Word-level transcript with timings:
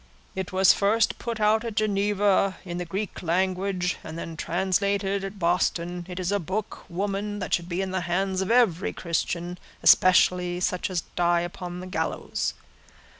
"It 0.33 0.51
was 0.51 0.73
first 0.73 1.19
put 1.19 1.39
out 1.39 1.63
at 1.63 1.75
Geneva 1.75 2.55
in 2.65 2.79
the 2.79 2.85
Greek 2.85 3.21
language, 3.21 3.97
and 4.03 4.17
then 4.17 4.35
translated 4.35 5.23
at 5.23 5.37
Boston. 5.37 6.07
It 6.09 6.19
is 6.19 6.31
a 6.31 6.39
book, 6.39 6.85
woman, 6.89 7.37
that 7.37 7.53
should 7.53 7.69
be 7.69 7.83
in 7.83 7.91
the 7.91 8.01
hands 8.01 8.41
of 8.41 8.49
every 8.49 8.93
Christian, 8.93 9.59
especially 9.83 10.59
such 10.59 10.89
as 10.89 11.01
die 11.15 11.41
upon 11.41 11.81
the 11.81 11.85
gallows. 11.85 12.55